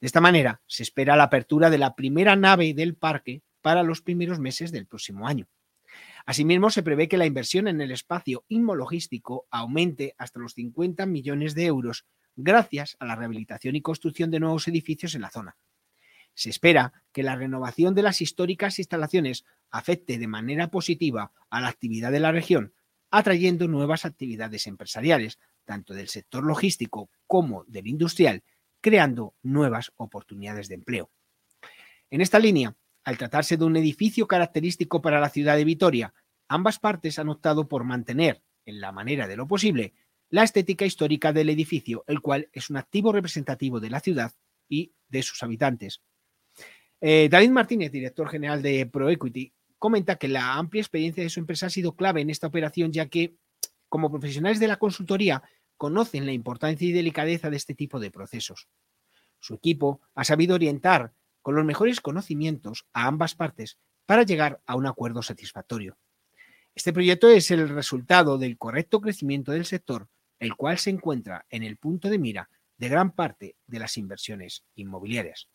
De 0.00 0.06
esta 0.06 0.20
manera, 0.20 0.60
se 0.66 0.82
espera 0.82 1.16
la 1.16 1.24
apertura 1.24 1.70
de 1.70 1.78
la 1.78 1.94
primera 1.94 2.36
nave 2.36 2.74
del 2.74 2.94
parque 2.94 3.42
para 3.62 3.82
los 3.82 4.02
primeros 4.02 4.38
meses 4.38 4.70
del 4.72 4.86
próximo 4.86 5.26
año. 5.26 5.48
Asimismo, 6.26 6.70
se 6.70 6.82
prevé 6.82 7.08
que 7.08 7.16
la 7.16 7.26
inversión 7.26 7.68
en 7.68 7.80
el 7.80 7.90
espacio 7.90 8.44
inmologístico 8.48 9.46
aumente 9.50 10.14
hasta 10.18 10.40
los 10.40 10.54
50 10.54 11.06
millones 11.06 11.54
de 11.54 11.66
euros 11.66 12.04
gracias 12.38 12.96
a 13.00 13.04
la 13.04 13.16
rehabilitación 13.16 13.74
y 13.74 13.82
construcción 13.82 14.30
de 14.30 14.38
nuevos 14.38 14.68
edificios 14.68 15.14
en 15.16 15.22
la 15.22 15.30
zona. 15.30 15.56
Se 16.34 16.50
espera 16.50 16.92
que 17.12 17.24
la 17.24 17.34
renovación 17.34 17.96
de 17.96 18.02
las 18.02 18.20
históricas 18.20 18.78
instalaciones 18.78 19.44
afecte 19.70 20.18
de 20.18 20.28
manera 20.28 20.70
positiva 20.70 21.32
a 21.50 21.60
la 21.60 21.68
actividad 21.68 22.12
de 22.12 22.20
la 22.20 22.30
región, 22.30 22.72
atrayendo 23.10 23.66
nuevas 23.66 24.04
actividades 24.04 24.68
empresariales, 24.68 25.40
tanto 25.64 25.94
del 25.94 26.08
sector 26.08 26.44
logístico 26.44 27.10
como 27.26 27.64
del 27.64 27.88
industrial, 27.88 28.44
creando 28.80 29.34
nuevas 29.42 29.92
oportunidades 29.96 30.68
de 30.68 30.76
empleo. 30.76 31.10
En 32.08 32.20
esta 32.20 32.38
línea, 32.38 32.76
al 33.02 33.18
tratarse 33.18 33.56
de 33.56 33.64
un 33.64 33.76
edificio 33.76 34.28
característico 34.28 35.02
para 35.02 35.18
la 35.18 35.30
ciudad 35.30 35.56
de 35.56 35.64
Vitoria, 35.64 36.14
ambas 36.46 36.78
partes 36.78 37.18
han 37.18 37.30
optado 37.30 37.66
por 37.66 37.82
mantener, 37.82 38.44
en 38.64 38.80
la 38.80 38.92
manera 38.92 39.26
de 39.26 39.36
lo 39.36 39.48
posible, 39.48 39.94
la 40.30 40.42
estética 40.42 40.84
histórica 40.84 41.32
del 41.32 41.50
edificio, 41.50 42.04
el 42.06 42.20
cual 42.20 42.48
es 42.52 42.70
un 42.70 42.76
activo 42.76 43.12
representativo 43.12 43.80
de 43.80 43.90
la 43.90 44.00
ciudad 44.00 44.32
y 44.68 44.92
de 45.08 45.22
sus 45.22 45.42
habitantes. 45.42 46.02
Eh, 47.00 47.28
David 47.30 47.50
Martínez, 47.50 47.92
director 47.92 48.28
general 48.28 48.60
de 48.60 48.86
ProEquity, 48.86 49.52
comenta 49.78 50.16
que 50.16 50.28
la 50.28 50.54
amplia 50.54 50.82
experiencia 50.82 51.22
de 51.22 51.30
su 51.30 51.40
empresa 51.40 51.66
ha 51.66 51.70
sido 51.70 51.94
clave 51.94 52.20
en 52.20 52.30
esta 52.30 52.48
operación, 52.48 52.92
ya 52.92 53.06
que, 53.06 53.36
como 53.88 54.10
profesionales 54.10 54.60
de 54.60 54.68
la 54.68 54.76
consultoría, 54.78 55.42
conocen 55.76 56.26
la 56.26 56.32
importancia 56.32 56.86
y 56.86 56.92
delicadeza 56.92 57.50
de 57.50 57.56
este 57.56 57.74
tipo 57.74 58.00
de 58.00 58.10
procesos. 58.10 58.68
Su 59.38 59.54
equipo 59.54 60.00
ha 60.14 60.24
sabido 60.24 60.56
orientar 60.56 61.12
con 61.40 61.54
los 61.54 61.64
mejores 61.64 62.00
conocimientos 62.00 62.86
a 62.92 63.06
ambas 63.06 63.34
partes 63.36 63.78
para 64.04 64.24
llegar 64.24 64.60
a 64.66 64.74
un 64.74 64.86
acuerdo 64.86 65.22
satisfactorio. 65.22 65.96
Este 66.74 66.92
proyecto 66.92 67.28
es 67.28 67.50
el 67.50 67.68
resultado 67.68 68.38
del 68.38 68.58
correcto 68.58 69.00
crecimiento 69.00 69.52
del 69.52 69.64
sector, 69.64 70.08
el 70.38 70.54
cual 70.56 70.78
se 70.78 70.90
encuentra 70.90 71.46
en 71.50 71.62
el 71.62 71.76
punto 71.76 72.08
de 72.08 72.18
mira 72.18 72.50
de 72.76 72.88
gran 72.88 73.12
parte 73.12 73.56
de 73.66 73.78
las 73.78 73.96
inversiones 73.96 74.64
inmobiliarias. 74.76 75.48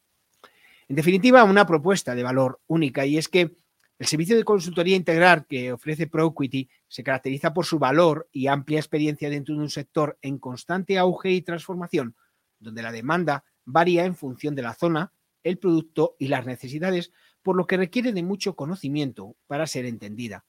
En 0.87 0.95
definitiva, 0.95 1.43
una 1.43 1.65
propuesta 1.65 2.13
de 2.13 2.23
valor 2.23 2.59
única 2.67 3.05
y 3.05 3.17
es 3.17 3.29
que 3.29 3.55
el 3.99 4.07
servicio 4.07 4.35
de 4.35 4.43
consultoría 4.43 4.95
integral 4.95 5.45
que 5.47 5.71
ofrece 5.71 6.07
ProEquity 6.07 6.69
se 6.87 7.03
caracteriza 7.03 7.53
por 7.53 7.65
su 7.65 7.79
valor 7.79 8.27
y 8.31 8.47
amplia 8.47 8.79
experiencia 8.79 9.29
dentro 9.29 9.55
de 9.55 9.61
un 9.61 9.69
sector 9.69 10.17
en 10.21 10.39
constante 10.39 10.97
auge 10.97 11.31
y 11.31 11.41
transformación, 11.41 12.15
donde 12.59 12.83
la 12.83 12.91
demanda 12.91 13.45
varía 13.65 14.05
en 14.05 14.15
función 14.15 14.55
de 14.55 14.61
la 14.61 14.73
zona, 14.73 15.13
el 15.43 15.57
producto 15.57 16.15
y 16.19 16.27
las 16.27 16.45
necesidades, 16.45 17.11
por 17.41 17.55
lo 17.55 17.67
que 17.67 17.77
requiere 17.77 18.11
de 18.11 18.23
mucho 18.23 18.55
conocimiento 18.55 19.35
para 19.47 19.67
ser 19.67 19.85
entendida. 19.85 20.43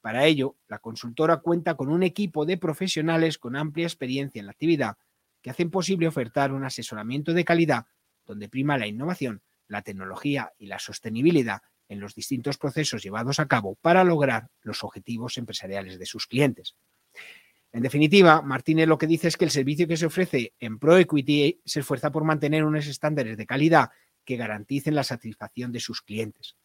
Para 0.00 0.24
ello, 0.24 0.56
la 0.68 0.78
consultora 0.78 1.38
cuenta 1.38 1.74
con 1.74 1.90
un 1.90 2.02
equipo 2.02 2.46
de 2.46 2.56
profesionales 2.56 3.38
con 3.38 3.56
amplia 3.56 3.86
experiencia 3.86 4.40
en 4.40 4.46
la 4.46 4.52
actividad 4.52 4.96
que 5.42 5.50
hacen 5.50 5.70
posible 5.70 6.06
ofertar 6.06 6.52
un 6.52 6.64
asesoramiento 6.64 7.32
de 7.32 7.44
calidad 7.44 7.86
donde 8.26 8.48
prima 8.48 8.78
la 8.78 8.86
innovación, 8.86 9.42
la 9.68 9.82
tecnología 9.82 10.52
y 10.58 10.66
la 10.66 10.78
sostenibilidad 10.78 11.62
en 11.88 12.00
los 12.00 12.14
distintos 12.14 12.56
procesos 12.56 13.02
llevados 13.02 13.40
a 13.40 13.48
cabo 13.48 13.76
para 13.76 14.04
lograr 14.04 14.48
los 14.62 14.84
objetivos 14.84 15.36
empresariales 15.38 15.98
de 15.98 16.06
sus 16.06 16.26
clientes. 16.26 16.76
En 17.72 17.82
definitiva, 17.82 18.42
Martínez 18.42 18.88
lo 18.88 18.98
que 18.98 19.06
dice 19.06 19.28
es 19.28 19.36
que 19.36 19.44
el 19.44 19.50
servicio 19.50 19.86
que 19.86 19.96
se 19.96 20.06
ofrece 20.06 20.54
en 20.58 20.78
ProEquity 20.78 21.60
se 21.64 21.80
esfuerza 21.80 22.10
por 22.10 22.24
mantener 22.24 22.64
unos 22.64 22.86
estándares 22.86 23.36
de 23.36 23.46
calidad 23.46 23.90
que 24.24 24.36
garanticen 24.36 24.94
la 24.94 25.04
satisfacción 25.04 25.72
de 25.72 25.80
sus 25.80 26.02
clientes. 26.02 26.56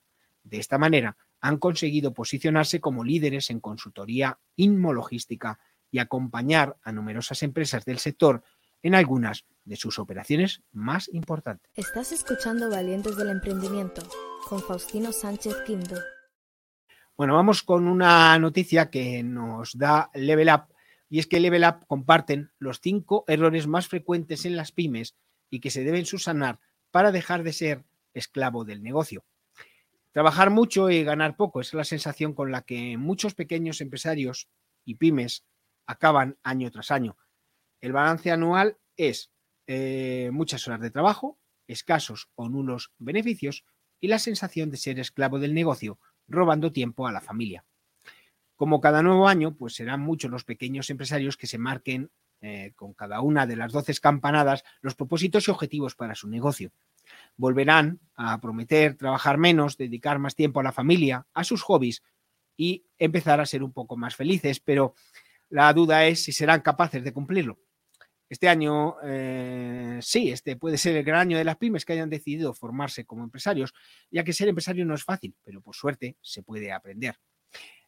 De 0.43 0.57
esta 0.57 0.77
manera, 0.77 1.17
han 1.45 1.57
conseguido 1.57 2.11
posicionarse 2.11 2.81
como 2.81 3.03
líderes 3.03 3.51
en 3.51 3.59
consultoría 3.59 4.39
inmologística 4.55 5.59
y 5.91 5.99
acompañar 5.99 6.75
a 6.81 6.91
numerosas 6.91 7.43
empresas 7.43 7.85
del 7.85 7.99
sector 7.99 8.41
en 8.81 8.95
algunas 8.95 9.45
de 9.63 9.75
sus 9.75 9.99
operaciones 9.99 10.63
más 10.71 11.07
importantes. 11.13 11.71
Estás 11.75 12.11
escuchando 12.13 12.71
Valientes 12.71 13.15
del 13.15 13.29
Emprendimiento 13.29 14.01
con 14.49 14.59
Faustino 14.59 15.11
Sánchez 15.11 15.53
Quinto. 15.67 15.95
Bueno, 17.15 17.35
vamos 17.35 17.61
con 17.61 17.87
una 17.87 18.39
noticia 18.39 18.89
que 18.89 19.21
nos 19.21 19.77
da 19.77 20.09
Level 20.15 20.49
Up 20.49 20.73
y 21.09 21.19
es 21.19 21.27
que 21.27 21.39
Level 21.39 21.63
Up 21.63 21.85
comparten 21.85 22.49
los 22.57 22.79
cinco 22.81 23.23
errores 23.27 23.67
más 23.67 23.87
frecuentes 23.87 24.45
en 24.45 24.55
las 24.55 24.71
pymes 24.71 25.15
y 25.51 25.59
que 25.59 25.69
se 25.69 25.83
deben 25.83 26.07
subsanar 26.07 26.59
para 26.89 27.11
dejar 27.11 27.43
de 27.43 27.53
ser 27.53 27.83
esclavo 28.15 28.65
del 28.65 28.81
negocio. 28.81 29.23
Trabajar 30.15 30.49
mucho 30.49 30.89
y 30.89 31.03
ganar 31.03 31.35
poco 31.35 31.59
es 31.59 31.73
la 31.73 31.83
sensación 31.83 32.31
con 32.31 32.49
la 32.49 32.61
que 32.61 32.97
muchos 32.97 33.35
pequeños 33.35 33.81
empresarios 33.81 34.47
y 34.85 34.95
pymes 34.95 35.43
acaban 35.87 36.37
año 36.41 36.71
tras 36.71 36.89
año. 36.89 37.17
El 37.81 37.91
balance 37.91 38.31
anual 38.31 38.77
es 38.95 39.33
eh, 39.67 40.29
muchas 40.31 40.65
horas 40.69 40.79
de 40.79 40.89
trabajo, 40.89 41.37
escasos 41.67 42.29
o 42.35 42.47
nulos 42.47 42.93
beneficios 42.97 43.65
y 43.99 44.07
la 44.07 44.17
sensación 44.17 44.71
de 44.71 44.77
ser 44.77 45.01
esclavo 45.01 45.37
del 45.37 45.53
negocio, 45.53 45.99
robando 46.29 46.71
tiempo 46.71 47.07
a 47.07 47.11
la 47.11 47.19
familia. 47.19 47.65
Como 48.55 48.79
cada 48.79 49.03
nuevo 49.03 49.27
año, 49.27 49.57
pues 49.57 49.75
serán 49.75 49.99
muchos 49.99 50.31
los 50.31 50.45
pequeños 50.45 50.89
empresarios 50.89 51.35
que 51.35 51.47
se 51.47 51.57
marquen 51.57 52.09
eh, 52.39 52.71
con 52.77 52.93
cada 52.93 53.19
una 53.19 53.45
de 53.47 53.57
las 53.57 53.73
doce 53.73 53.93
campanadas 53.99 54.63
los 54.79 54.95
propósitos 54.95 55.45
y 55.49 55.51
objetivos 55.51 55.93
para 55.93 56.15
su 56.15 56.29
negocio. 56.29 56.71
Volverán 57.37 57.99
a 58.15 58.39
prometer 58.39 58.95
trabajar 58.95 59.37
menos, 59.37 59.77
dedicar 59.77 60.19
más 60.19 60.35
tiempo 60.35 60.59
a 60.59 60.63
la 60.63 60.71
familia, 60.71 61.27
a 61.33 61.43
sus 61.43 61.61
hobbies 61.63 62.03
y 62.57 62.85
empezar 62.97 63.39
a 63.39 63.45
ser 63.45 63.63
un 63.63 63.73
poco 63.73 63.97
más 63.97 64.15
felices, 64.15 64.59
pero 64.59 64.95
la 65.49 65.71
duda 65.73 66.05
es 66.05 66.23
si 66.23 66.31
serán 66.31 66.61
capaces 66.61 67.03
de 67.03 67.13
cumplirlo. 67.13 67.59
Este 68.27 68.49
año, 68.49 68.95
eh, 69.03 69.99
sí, 70.01 70.31
este 70.31 70.55
puede 70.55 70.77
ser 70.77 70.95
el 70.95 71.03
gran 71.03 71.21
año 71.21 71.37
de 71.37 71.43
las 71.43 71.57
pymes 71.57 71.85
que 71.85 71.93
hayan 71.93 72.09
decidido 72.09 72.53
formarse 72.53 73.05
como 73.05 73.23
empresarios, 73.23 73.73
ya 74.09 74.23
que 74.23 74.33
ser 74.33 74.47
empresario 74.47 74.83
no 74.85 74.95
es 74.95 75.03
fácil, 75.03 75.35
pero 75.43 75.61
por 75.61 75.75
suerte 75.75 76.17
se 76.21 76.41
puede 76.41 76.71
aprender. 76.71 77.15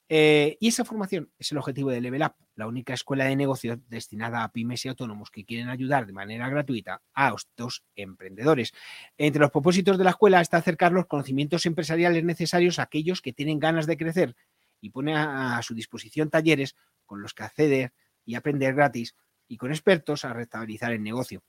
Eh, 0.10 0.58
y 0.62 0.70
esa 0.70 0.86
formación 0.86 1.32
es 1.38 1.52
el 1.52 1.58
objetivo 1.58 1.90
de 1.92 2.00
Level 2.00 2.24
Up, 2.24 2.36
la 2.56 2.68
única 2.68 2.94
escuela 2.94 3.26
de 3.26 3.36
negocios 3.36 3.78
destinada 3.90 4.44
a 4.44 4.52
pymes 4.52 4.86
y 4.86 4.90
autónomos 4.90 5.30
que 5.30 5.44
quieren 5.44 5.68
ayudar 5.68 6.06
de 6.06 6.14
manera 6.14 6.48
gratuita 6.50 7.02
a 7.14 7.34
estos 7.36 7.84
emprendedores. 7.96 8.74
Entre 9.18 9.42
los 9.42 9.52
propósitos 9.52 9.98
de 9.98 10.06
la 10.06 10.12
escuela 10.12 10.40
está 10.40 10.58
acercar 10.58 10.94
los 10.94 11.08
conocimientos 11.08 11.66
empresariales 11.66 12.24
necesarios 12.24 12.80
a 12.80 12.84
aquellos 12.84 13.22
que 13.22 13.34
tienen 13.34 13.60
ganas 13.60 13.86
de 13.86 13.98
crecer 13.98 14.36
y 14.80 14.92
pone 14.92 15.14
a 15.16 15.60
su 15.62 15.74
disposición 15.74 16.30
talleres 16.30 16.76
con 17.06 17.22
los 17.22 17.34
que 17.34 17.44
acceder 17.44 17.94
y 18.24 18.36
aprender 18.36 18.76
gratis 18.76 19.16
y 19.48 19.58
con 19.58 19.72
expertos 19.72 20.24
a 20.24 20.34
restabilizar 20.34 20.94
el 20.94 21.04
negocio. 21.04 21.44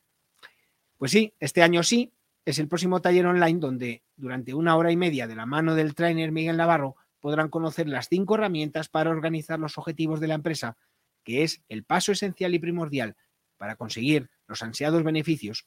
Pues 0.97 1.13
sí, 1.13 1.33
este 1.39 1.63
año 1.63 1.85
sí, 1.85 2.13
es 2.45 2.59
el 2.59 2.67
próximo 2.67 3.01
taller 3.01 3.27
online 3.27 3.61
donde 3.61 4.03
durante 4.17 4.55
una 4.55 4.75
hora 4.77 4.91
y 4.91 4.97
media 4.97 5.27
de 5.27 5.37
la 5.37 5.47
mano 5.47 5.75
del 5.75 5.95
trainer 5.95 6.33
Miguel 6.33 6.57
Navarro 6.57 6.97
podrán 7.21 7.49
conocer 7.49 7.89
las 7.89 8.09
cinco 8.09 8.35
herramientas 8.35 8.89
para 8.89 9.11
organizar 9.11 9.59
los 9.59 9.79
objetivos 9.79 10.21
de 10.21 10.29
la 10.29 10.35
empresa, 10.35 10.77
que 11.25 11.43
es 11.43 11.63
el 11.69 11.85
paso 11.85 12.13
esencial 12.13 12.55
y 12.55 12.59
primordial 12.59 13.17
para 13.57 13.77
conseguir 13.77 14.31
los 14.47 14.63
ansiados 14.63 15.03
beneficios, 15.03 15.67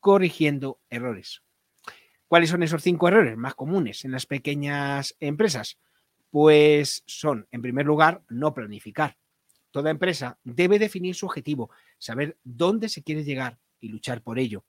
corrigiendo 0.00 0.80
errores. 0.88 1.42
¿Cuáles 2.28 2.50
son 2.50 2.62
esos 2.62 2.82
cinco 2.82 3.08
errores 3.08 3.36
más 3.36 3.54
comunes 3.54 4.04
en 4.04 4.12
las 4.12 4.26
pequeñas 4.26 5.16
empresas? 5.20 5.78
Pues 6.30 7.02
son, 7.06 7.46
en 7.52 7.62
primer 7.62 7.86
lugar, 7.86 8.22
no 8.28 8.54
planificar. 8.54 9.16
Toda 9.70 9.90
empresa 9.90 10.38
debe 10.42 10.78
definir 10.78 11.14
su 11.14 11.26
objetivo, 11.26 11.70
saber 11.98 12.38
dónde 12.44 12.88
se 12.88 13.02
quiere 13.02 13.24
llegar 13.24 13.58
y 13.80 13.88
luchar 13.88 14.22
por 14.22 14.38
ello. 14.38 14.64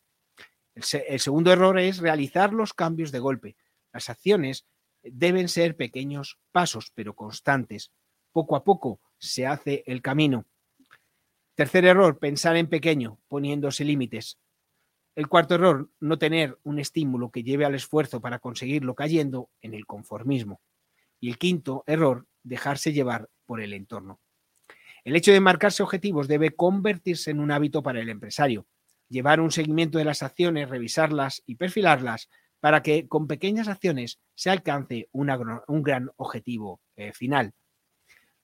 El, 0.76 1.20
segundo 1.20 1.54
error 1.54 1.80
es 1.80 2.00
realizar 2.00 2.54
los 2.54 2.74
cambios 2.74 3.12
de 3.12 3.20
golpe. 3.20 3.56
Las 3.94 4.10
acciones 4.10 4.66
deben 5.12 5.50
ser 5.50 5.76
pequeños 5.76 6.40
pasos, 6.52 6.92
pero 6.94 7.16
constantes. 7.16 7.92
Poco 8.32 8.56
a 8.56 8.64
poco 8.64 9.00
se 9.18 9.46
hace 9.46 9.84
el 9.88 10.02
camino. 10.02 10.46
Tercer 11.56 11.86
error, 11.86 12.20
pensar 12.20 12.58
en 12.58 12.68
pequeño, 12.68 13.20
poniéndose 13.28 13.86
límites. 13.86 14.38
El 15.16 15.30
cuarto 15.30 15.56
error, 15.56 15.90
no 16.02 16.18
tener 16.18 16.60
un 16.64 16.80
estímulo 16.80 17.32
que 17.32 17.44
lleve 17.44 17.64
al 17.64 17.76
esfuerzo 17.76 18.20
para 18.20 18.40
conseguirlo 18.40 18.96
cayendo 18.96 19.50
en 19.62 19.74
el 19.74 19.86
conformismo. 19.86 20.60
Y 21.22 21.30
el 21.30 21.38
quinto 21.38 21.86
error, 21.88 22.28
dejarse 22.44 22.92
llevar 22.92 23.30
por 23.46 23.62
el 23.62 23.74
entorno. 23.74 24.20
El 25.06 25.16
hecho 25.16 25.32
de 25.32 25.40
marcarse 25.40 25.84
objetivos 25.84 26.28
debe 26.28 26.56
convertirse 26.56 27.32
en 27.32 27.40
un 27.40 27.52
hábito 27.52 27.82
para 27.82 28.02
el 28.02 28.10
empresario. 28.10 28.68
Llevar 29.08 29.40
un 29.40 29.52
seguimiento 29.52 29.98
de 29.98 30.06
las 30.06 30.24
acciones, 30.24 30.68
revisarlas 30.68 31.44
y 31.46 31.56
perfilarlas 31.56 32.28
para 32.66 32.82
que 32.82 33.08
con 33.08 33.28
pequeñas 33.28 33.68
acciones 33.68 34.18
se 34.34 34.50
alcance 34.50 35.08
un 35.12 35.84
gran 35.84 36.10
objetivo 36.16 36.82
eh, 36.96 37.14
final. 37.14 37.54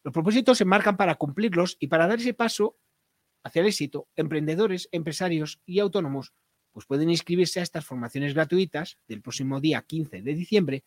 Los 0.03 0.13
propósitos 0.13 0.59
se 0.59 0.65
marcan 0.65 0.95
para 0.95 1.15
cumplirlos 1.15 1.75
y 1.79 1.87
para 1.87 2.05
dar 2.05 2.19
ese 2.19 2.35
paso 2.35 2.77
hacia 3.43 3.61
el 3.61 3.67
éxito, 3.69 4.09
emprendedores, 4.15 4.89
empresarios 4.91 5.59
y 5.65 5.79
autónomos 5.79 6.35
pues 6.71 6.85
pueden 6.85 7.09
inscribirse 7.09 7.61
a 7.61 7.63
estas 7.63 7.83
formaciones 7.83 8.35
gratuitas 8.35 8.99
del 9.07 9.23
próximo 9.23 9.59
día 9.59 9.81
15 9.81 10.21
de 10.21 10.35
diciembre 10.35 10.83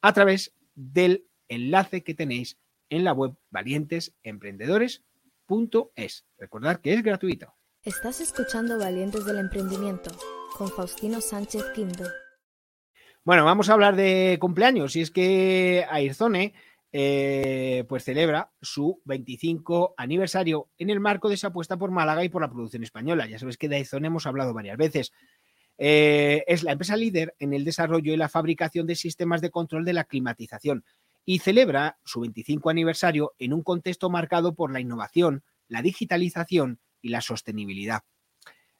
a 0.00 0.12
través 0.12 0.54
del 0.76 1.26
enlace 1.48 2.04
que 2.04 2.14
tenéis 2.14 2.58
en 2.90 3.02
la 3.02 3.12
web 3.12 3.34
valientesemprendedores.es. 3.50 6.24
Recordad 6.38 6.80
que 6.80 6.94
es 6.94 7.02
gratuito. 7.02 7.52
Estás 7.82 8.20
escuchando 8.20 8.78
Valientes 8.78 9.24
del 9.24 9.38
Emprendimiento 9.38 10.12
con 10.56 10.68
Faustino 10.68 11.20
Sánchez 11.20 11.64
Quinto. 11.74 12.04
Bueno, 13.28 13.44
vamos 13.44 13.68
a 13.68 13.74
hablar 13.74 13.94
de 13.94 14.38
cumpleaños. 14.40 14.96
Y 14.96 15.02
es 15.02 15.10
que 15.10 15.84
Airzone 15.90 16.54
eh, 16.92 17.84
pues 17.86 18.02
celebra 18.02 18.52
su 18.62 19.02
25 19.04 19.92
aniversario 19.98 20.70
en 20.78 20.88
el 20.88 20.98
marco 20.98 21.28
de 21.28 21.34
esa 21.34 21.48
apuesta 21.48 21.76
por 21.76 21.90
Málaga 21.90 22.24
y 22.24 22.30
por 22.30 22.40
la 22.40 22.48
producción 22.48 22.84
española. 22.84 23.26
Ya 23.26 23.38
sabes 23.38 23.58
que 23.58 23.68
de 23.68 23.76
Airzone 23.76 24.06
hemos 24.06 24.26
hablado 24.26 24.54
varias 24.54 24.78
veces. 24.78 25.12
Eh, 25.76 26.42
es 26.46 26.62
la 26.62 26.72
empresa 26.72 26.96
líder 26.96 27.34
en 27.38 27.52
el 27.52 27.66
desarrollo 27.66 28.14
y 28.14 28.16
la 28.16 28.30
fabricación 28.30 28.86
de 28.86 28.94
sistemas 28.94 29.42
de 29.42 29.50
control 29.50 29.84
de 29.84 29.92
la 29.92 30.04
climatización 30.04 30.86
y 31.26 31.40
celebra 31.40 31.98
su 32.06 32.20
25 32.20 32.70
aniversario 32.70 33.34
en 33.38 33.52
un 33.52 33.62
contexto 33.62 34.08
marcado 34.08 34.54
por 34.54 34.72
la 34.72 34.80
innovación, 34.80 35.44
la 35.66 35.82
digitalización 35.82 36.80
y 37.02 37.10
la 37.10 37.20
sostenibilidad. 37.20 38.04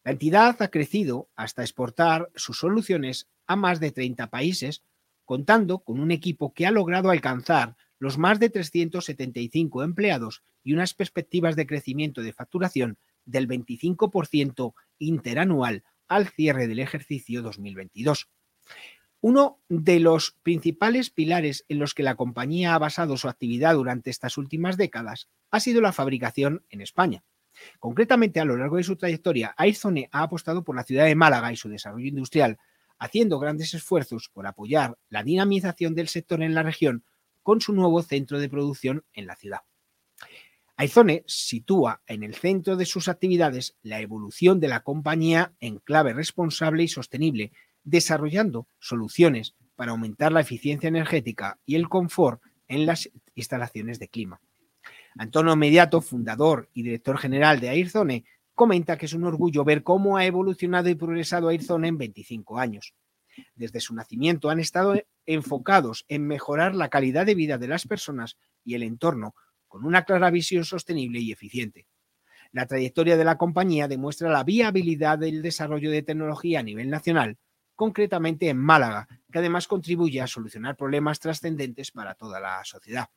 La 0.04 0.12
entidad 0.12 0.62
ha 0.62 0.68
crecido 0.68 1.28
hasta 1.36 1.60
exportar 1.60 2.30
sus 2.34 2.58
soluciones 2.58 3.28
a 3.48 3.56
más 3.56 3.80
de 3.80 3.90
30 3.90 4.30
países, 4.30 4.84
contando 5.24 5.80
con 5.80 5.98
un 5.98 6.12
equipo 6.12 6.54
que 6.54 6.66
ha 6.66 6.70
logrado 6.70 7.10
alcanzar 7.10 7.76
los 7.98 8.16
más 8.16 8.38
de 8.38 8.50
375 8.50 9.82
empleados 9.82 10.44
y 10.62 10.72
unas 10.72 10.94
perspectivas 10.94 11.56
de 11.56 11.66
crecimiento 11.66 12.22
de 12.22 12.32
facturación 12.32 12.98
del 13.24 13.48
25% 13.48 14.74
interanual 14.98 15.82
al 16.06 16.28
cierre 16.28 16.66
del 16.66 16.78
ejercicio 16.78 17.42
2022. 17.42 18.28
Uno 19.20 19.60
de 19.68 19.98
los 19.98 20.36
principales 20.44 21.10
pilares 21.10 21.64
en 21.68 21.80
los 21.80 21.92
que 21.92 22.04
la 22.04 22.14
compañía 22.14 22.74
ha 22.74 22.78
basado 22.78 23.16
su 23.16 23.28
actividad 23.28 23.74
durante 23.74 24.10
estas 24.10 24.38
últimas 24.38 24.76
décadas 24.76 25.28
ha 25.50 25.58
sido 25.58 25.80
la 25.80 25.92
fabricación 25.92 26.64
en 26.70 26.80
España. 26.80 27.24
Concretamente, 27.80 28.38
a 28.38 28.44
lo 28.44 28.56
largo 28.56 28.76
de 28.76 28.84
su 28.84 28.94
trayectoria, 28.94 29.54
Airzone 29.56 30.08
ha 30.12 30.22
apostado 30.22 30.62
por 30.62 30.76
la 30.76 30.84
ciudad 30.84 31.06
de 31.06 31.16
Málaga 31.16 31.52
y 31.52 31.56
su 31.56 31.68
desarrollo 31.68 32.06
industrial, 32.06 32.58
haciendo 32.98 33.38
grandes 33.38 33.74
esfuerzos 33.74 34.30
por 34.32 34.46
apoyar 34.46 34.98
la 35.08 35.22
dinamización 35.22 35.94
del 35.94 36.08
sector 36.08 36.42
en 36.42 36.54
la 36.54 36.62
región 36.62 37.04
con 37.42 37.60
su 37.60 37.72
nuevo 37.72 38.02
centro 38.02 38.38
de 38.38 38.48
producción 38.48 39.04
en 39.12 39.26
la 39.26 39.36
ciudad. 39.36 39.60
Aizone 40.76 41.24
sitúa 41.26 42.02
en 42.06 42.22
el 42.22 42.34
centro 42.34 42.76
de 42.76 42.86
sus 42.86 43.08
actividades 43.08 43.76
la 43.82 44.00
evolución 44.00 44.60
de 44.60 44.68
la 44.68 44.80
compañía 44.80 45.52
en 45.58 45.78
clave 45.78 46.12
responsable 46.12 46.84
y 46.84 46.88
sostenible, 46.88 47.52
desarrollando 47.82 48.68
soluciones 48.78 49.54
para 49.74 49.90
aumentar 49.90 50.30
la 50.30 50.40
eficiencia 50.40 50.88
energética 50.88 51.58
y 51.66 51.74
el 51.74 51.88
confort 51.88 52.42
en 52.68 52.86
las 52.86 53.10
instalaciones 53.34 53.98
de 53.98 54.08
clima. 54.08 54.40
Antonio 55.16 55.56
Mediato, 55.56 56.00
fundador 56.00 56.68
y 56.74 56.82
director 56.82 57.18
general 57.18 57.58
de 57.58 57.70
Airzone, 57.70 58.24
comenta 58.58 58.98
que 58.98 59.06
es 59.06 59.12
un 59.14 59.24
orgullo 59.24 59.64
ver 59.64 59.84
cómo 59.84 60.16
ha 60.16 60.26
evolucionado 60.26 60.88
y 60.88 60.96
progresado 60.96 61.48
Airzone 61.48 61.86
en 61.88 61.96
25 61.96 62.58
años. 62.58 62.92
Desde 63.54 63.80
su 63.80 63.94
nacimiento 63.94 64.50
han 64.50 64.58
estado 64.58 65.00
enfocados 65.26 66.04
en 66.08 66.26
mejorar 66.26 66.74
la 66.74 66.90
calidad 66.90 67.24
de 67.24 67.36
vida 67.36 67.56
de 67.56 67.68
las 67.68 67.86
personas 67.86 68.36
y 68.64 68.74
el 68.74 68.82
entorno 68.82 69.36
con 69.68 69.84
una 69.84 70.04
clara 70.04 70.30
visión 70.30 70.64
sostenible 70.64 71.20
y 71.20 71.30
eficiente. 71.30 71.86
La 72.50 72.66
trayectoria 72.66 73.16
de 73.16 73.24
la 73.24 73.38
compañía 73.38 73.86
demuestra 73.86 74.28
la 74.28 74.42
viabilidad 74.42 75.20
del 75.20 75.40
desarrollo 75.40 75.92
de 75.92 76.02
tecnología 76.02 76.58
a 76.58 76.64
nivel 76.64 76.90
nacional, 76.90 77.38
concretamente 77.76 78.48
en 78.48 78.58
Málaga, 78.58 79.06
que 79.30 79.38
además 79.38 79.68
contribuye 79.68 80.20
a 80.20 80.26
solucionar 80.26 80.76
problemas 80.76 81.20
trascendentes 81.20 81.92
para 81.92 82.16
toda 82.16 82.40
la 82.40 82.64
sociedad. 82.64 83.08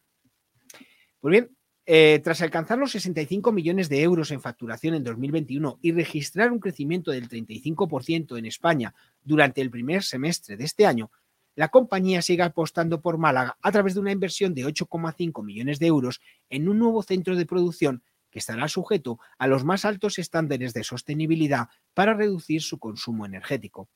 Pues 1.19 1.31
bien, 1.31 1.57
eh, 1.93 2.21
tras 2.24 2.41
alcanzar 2.41 2.77
los 2.77 2.91
65 2.91 3.51
millones 3.51 3.89
de 3.89 4.01
euros 4.01 4.31
en 4.31 4.39
facturación 4.39 4.95
en 4.95 5.03
2021 5.03 5.77
y 5.81 5.91
registrar 5.91 6.50
un 6.50 6.62
crecimiento 6.62 7.12
del 7.12 7.27
35% 7.27 8.38
en 8.38 8.45
España 8.45 8.95
durante 9.21 9.60
el 9.60 9.69
primer 9.69 10.01
semestre 10.01 10.55
de 10.55 10.63
este 10.63 10.86
año, 10.86 11.12
la 11.53 11.67
compañía 11.67 12.21
sigue 12.21 12.43
apostando 12.43 13.01
por 13.01 13.17
Málaga 13.17 13.57
a 13.62 13.74
través 13.74 13.93
de 13.93 14.00
una 14.00 14.13
inversión 14.13 14.53
de 14.53 14.65
8,5 14.65 15.43
millones 15.43 15.79
de 15.79 15.88
euros 15.88 16.21
en 16.50 16.69
un 16.69 16.79
nuevo 16.79 17.03
centro 17.03 17.36
de 17.36 17.45
producción 17.45 18.03
que 18.29 18.39
estará 18.39 18.69
sujeto 18.69 19.19
a 19.38 19.47
los 19.47 19.65
más 19.65 19.84
altos 19.84 20.17
estándares 20.17 20.73
de 20.73 20.86
sostenibilidad 20.86 21.67
para 21.93 22.13
reducir 22.13 22.62
su 22.62 22.80
consumo 22.80 23.25
energético. 23.25 23.89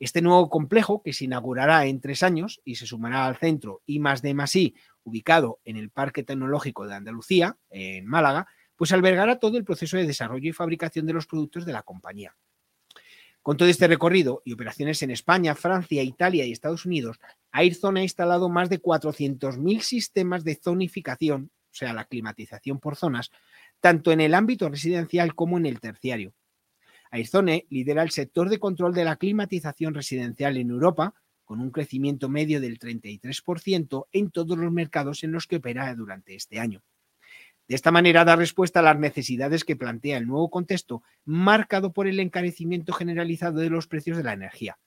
Este 0.00 0.20
nuevo 0.20 0.48
complejo, 0.50 1.00
que 1.02 1.12
se 1.12 1.26
inaugurará 1.26 1.86
en 1.86 2.00
tres 2.00 2.22
años 2.24 2.60
y 2.64 2.74
se 2.74 2.86
sumará 2.86 3.26
al 3.26 3.36
centro 3.36 3.82
I 3.86 4.00
de 4.22 4.34
ubicado 5.04 5.60
en 5.64 5.76
el 5.76 5.90
Parque 5.90 6.22
Tecnológico 6.22 6.86
de 6.86 6.94
Andalucía, 6.94 7.56
en 7.70 8.06
Málaga, 8.06 8.46
pues 8.76 8.92
albergará 8.92 9.38
todo 9.38 9.58
el 9.58 9.64
proceso 9.64 9.96
de 9.96 10.06
desarrollo 10.06 10.48
y 10.48 10.52
fabricación 10.52 11.06
de 11.06 11.12
los 11.12 11.26
productos 11.26 11.66
de 11.66 11.72
la 11.72 11.82
compañía. 11.82 12.34
Con 13.42 13.56
todo 13.56 13.68
este 13.68 13.88
recorrido 13.88 14.42
y 14.44 14.52
operaciones 14.52 15.02
en 15.02 15.10
España, 15.10 15.54
Francia, 15.54 16.02
Italia 16.02 16.44
y 16.44 16.52
Estados 16.52 16.84
Unidos, 16.84 17.18
Airzone 17.52 18.00
ha 18.00 18.02
instalado 18.02 18.48
más 18.50 18.68
de 18.68 18.82
400.000 18.82 19.80
sistemas 19.80 20.44
de 20.44 20.56
zonificación, 20.56 21.50
o 21.54 21.74
sea, 21.74 21.94
la 21.94 22.04
climatización 22.04 22.78
por 22.78 22.96
zonas, 22.96 23.30
tanto 23.80 24.12
en 24.12 24.20
el 24.20 24.34
ámbito 24.34 24.68
residencial 24.68 25.34
como 25.34 25.56
en 25.56 25.66
el 25.66 25.80
terciario. 25.80 26.34
Airzone 27.10 27.66
lidera 27.70 28.02
el 28.02 28.10
sector 28.10 28.50
de 28.50 28.58
control 28.58 28.94
de 28.94 29.04
la 29.04 29.16
climatización 29.16 29.94
residencial 29.94 30.56
en 30.58 30.70
Europa, 30.70 31.14
con 31.50 31.60
un 31.60 31.72
crecimiento 31.72 32.28
medio 32.28 32.60
del 32.60 32.78
33% 32.78 34.06
en 34.12 34.30
todos 34.30 34.56
los 34.56 34.70
mercados 34.70 35.24
en 35.24 35.32
los 35.32 35.48
que 35.48 35.56
opera 35.56 35.92
durante 35.96 36.36
este 36.36 36.60
año. 36.60 36.80
De 37.66 37.74
esta 37.74 37.90
manera 37.90 38.24
da 38.24 38.36
respuesta 38.36 38.78
a 38.78 38.82
las 38.84 38.96
necesidades 38.96 39.64
que 39.64 39.74
plantea 39.74 40.18
el 40.18 40.28
nuevo 40.28 40.48
contexto 40.48 41.02
marcado 41.24 41.92
por 41.92 42.06
el 42.06 42.20
encarecimiento 42.20 42.92
generalizado 42.92 43.58
de 43.58 43.68
los 43.68 43.88
precios 43.88 44.16
de 44.16 44.22
la 44.22 44.32
energía. 44.32 44.78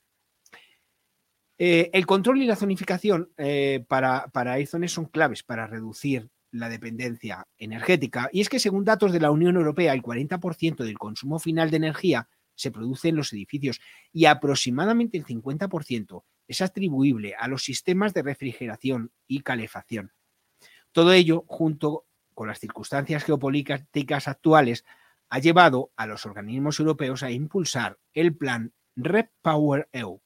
Eh, 1.58 1.90
el 1.92 2.06
control 2.06 2.42
y 2.42 2.46
la 2.46 2.56
zonificación 2.56 3.34
eh, 3.36 3.84
para, 3.90 4.28
para 4.28 4.56
son 4.66 5.08
claves 5.08 5.44
para 5.44 5.68
reducir 5.68 6.30
la 6.52 6.70
dependencia 6.70 7.46
energética 7.58 8.30
y 8.32 8.40
es 8.40 8.48
que 8.48 8.60
según 8.60 8.86
datos 8.86 9.12
de 9.12 9.20
la 9.20 9.32
Unión 9.32 9.58
Europea 9.58 9.92
el 9.92 10.02
40% 10.02 10.86
del 10.86 10.98
consumo 10.98 11.40
final 11.40 11.72
de 11.72 11.78
energía 11.78 12.30
se 12.56 12.72
produce 12.72 13.10
en 13.10 13.16
los 13.16 13.34
edificios 13.34 13.82
y 14.12 14.26
aproximadamente 14.26 15.18
el 15.18 15.26
50% 15.26 16.24
es 16.48 16.62
atribuible 16.62 17.36
a 17.36 17.48
los 17.48 17.64
sistemas 17.64 18.14
de 18.14 18.24
refrigeración 18.24 19.12
y 19.28 19.42
calefacción. 19.42 20.12
Todo 20.92 21.14
ello 21.14 21.44
junto 21.48 22.06
con 22.34 22.48
las 22.48 22.60
circunstancias 22.60 23.24
geopolíticas 23.24 24.28
actuales, 24.28 24.86
ha 25.30 25.40
llevado 25.40 25.92
a 25.96 26.06
los 26.06 26.26
organismos 26.26 26.80
europeos 26.80 27.24
a 27.24 27.32
impulsar 27.32 27.98
el 28.14 28.36
plan 28.36 28.74
REPower 28.96 29.90
EU. 29.92 30.22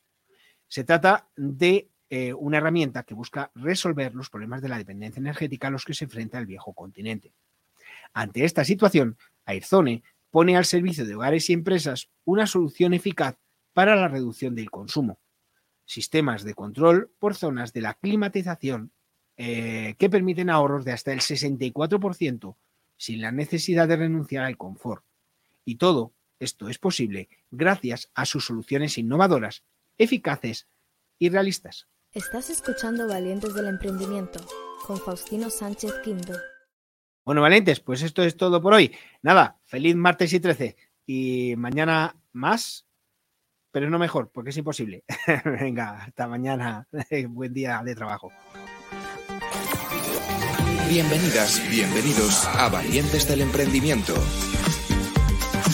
Se 0.68 0.84
trata 0.84 1.30
de 1.36 1.90
eh, 2.10 2.34
una 2.34 2.58
herramienta 2.58 3.04
que 3.04 3.13
busca 3.13 3.52
resolver 3.56 4.13
los 4.16 4.30
problemas 4.30 4.62
de 4.62 4.70
la 4.70 4.78
dependencia 4.78 5.20
energética 5.20 5.68
a 5.68 5.72
los 5.72 5.86
que 5.86 5.94
se 5.94 6.06
enfrenta 6.06 6.40
el 6.40 6.46
viejo 6.46 6.74
continente. 6.74 7.34
Ante 8.13 8.44
esta 8.44 8.66
situación, 8.66 9.18
Airzone 9.46 10.04
pone 10.32 10.58
al 10.58 10.66
servicio 10.66 11.06
de 11.06 11.16
hogares 11.16 11.50
y 11.50 11.54
empresas 11.54 12.10
una 12.26 12.48
solución 12.48 12.94
eficaz 12.94 13.38
para 13.74 13.96
la 13.96 14.08
reducción 14.08 14.56
del 14.56 14.72
consumo. 14.72 15.20
Sistemas 15.86 16.44
de 16.44 16.54
control 16.54 17.12
por 17.20 17.36
zonas 17.36 17.74
de 17.74 17.82
la 17.82 17.94
climatización 17.94 18.92
eh, 19.38 19.96
que 19.98 20.10
permiten 20.10 20.50
ahorros 20.50 20.84
de 20.84 20.92
hasta 20.92 21.13
el 21.13 21.20
64% 21.20 22.56
sin 22.98 23.22
la 23.22 23.32
necesidad 23.32 23.88
de 23.88 23.96
renunciar 23.96 24.44
al 24.44 24.58
confort. 24.58 25.06
Y 25.63 25.76
todo 25.76 26.13
esto 26.40 26.70
es 26.70 26.80
posible 26.80 27.30
gracias 27.52 28.10
a 28.16 28.26
sus 28.26 28.46
soluciones 28.46 28.98
innovadoras, 28.98 29.63
eficaces 29.98 30.68
y 31.20 31.30
realistas. 31.30 31.88
Estás 32.13 32.50
escuchando 32.50 33.08
Valientes 33.08 33.54
del 33.54 33.68
Emprendimiento 33.68 34.40
con 34.86 34.98
Faustino 34.98 35.50
Sánchez 35.50 35.94
Quinto. 36.04 36.34
Bueno, 37.28 37.42
valientes, 37.42 37.82
pues 37.82 38.04
esto 38.04 38.24
es 38.24 38.38
todo 38.38 38.62
por 38.62 38.74
hoy. 38.74 38.96
Nada, 39.22 39.60
feliz 39.66 39.98
martes 39.98 40.32
y 40.32 40.40
13. 40.40 40.78
Y 41.06 41.56
mañana 41.58 42.16
más, 42.32 42.86
pero 43.70 43.90
no 43.90 44.00
mejor, 44.00 44.32
porque 44.34 44.52
es 44.52 44.58
imposible. 44.58 45.04
Venga, 45.44 46.04
hasta 46.04 46.26
mañana. 46.26 46.88
Buen 47.28 47.54
día 47.54 47.82
de 47.84 47.96
trabajo. 47.96 48.32
Bienvenidas, 50.90 51.62
bienvenidos 51.70 52.48
a 52.48 52.70
Valientes 52.70 53.28
del 53.28 53.42
Emprendimiento. 53.42 54.13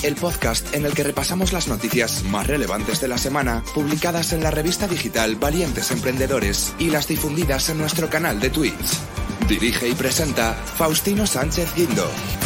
El 0.02 0.16
podcast 0.16 0.74
en 0.74 0.88
el 0.88 0.96
que 0.96 1.04
repasamos 1.04 1.54
las 1.54 1.68
noticias 1.68 2.24
más 2.24 2.48
relevantes 2.48 3.00
de 3.00 3.10
la 3.10 3.20
semana, 3.20 3.64
publicadas 3.76 4.34
en 4.34 4.42
la 4.42 4.50
revista 4.50 4.88
digital 4.88 5.36
Valientes 5.36 5.92
Emprendedores 5.92 6.76
y 6.80 6.90
las 6.90 7.08
difundidas 7.08 7.70
en 7.70 7.78
nuestro 7.78 8.10
canal 8.10 8.40
de 8.40 8.50
Twitch. 8.50 9.13
Dirige 9.48 9.90
y 9.90 9.94
presenta 9.94 10.54
Faustino 10.54 11.28
Sánchez 11.28 11.74
Guindo. 11.76 12.43